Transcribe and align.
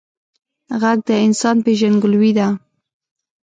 غږ 0.81 0.99
د 1.07 1.09
انسان 1.25 1.57
پیژندګلوي 1.65 2.31
ده 2.37 2.47